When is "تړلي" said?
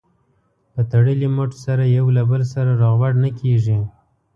0.91-1.27